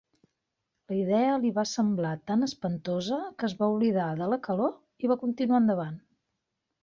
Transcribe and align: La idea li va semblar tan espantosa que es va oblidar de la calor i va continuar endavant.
La 0.91 0.95
idea 0.99 1.33
li 1.43 1.51
va 1.57 1.65
semblar 1.71 2.13
tan 2.31 2.47
espantosa 2.47 3.19
que 3.41 3.47
es 3.49 3.55
va 3.61 3.69
oblidar 3.75 4.07
de 4.21 4.29
la 4.31 4.41
calor 4.47 4.75
i 5.05 5.11
va 5.13 5.19
continuar 5.27 5.63
endavant. 5.65 6.01